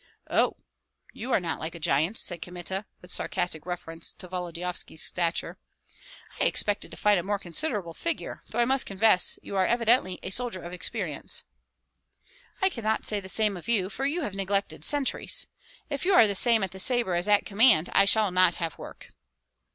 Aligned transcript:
"Oh! 0.31 0.55
you 1.13 1.31
are 1.31 1.39
not 1.39 1.59
like 1.59 1.75
a 1.75 1.79
giant," 1.79 2.17
said 2.17 2.41
Kmita, 2.41 2.87
with 3.03 3.11
sarcastic 3.11 3.67
reference 3.67 4.13
to 4.13 4.27
Volodyovski's 4.27 5.03
stature, 5.03 5.59
"I 6.39 6.45
expected 6.45 6.89
to 6.89 6.97
find 6.97 7.19
a 7.19 7.23
more 7.23 7.37
considerable 7.37 7.93
figure, 7.93 8.41
though 8.49 8.57
I 8.57 8.65
must 8.65 8.87
confess 8.87 9.37
you 9.43 9.55
are 9.55 9.65
evidently 9.67 10.17
a 10.23 10.31
soldier 10.31 10.63
of 10.63 10.73
experience." 10.73 11.43
"I 12.63 12.69
cannot 12.69 13.05
say 13.05 13.19
the 13.19 13.29
same 13.29 13.55
of 13.55 13.67
you, 13.69 13.91
for 13.91 14.07
you 14.07 14.23
have 14.23 14.33
neglected 14.33 14.83
sentries. 14.83 15.45
If 15.87 16.03
you 16.03 16.15
are 16.15 16.25
the 16.25 16.33
same 16.33 16.63
at 16.63 16.71
the 16.71 16.79
sabre 16.79 17.13
as 17.13 17.27
at 17.27 17.45
command, 17.45 17.91
I 17.93 18.05
shall 18.05 18.31
not 18.31 18.55
have 18.55 18.79
work." 18.79 19.13